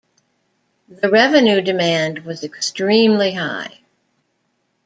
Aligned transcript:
The 0.87 1.11
revenue 1.11 1.61
demand 1.61 2.25
was 2.25 2.43
extremely 2.43 3.33
high. 3.33 3.81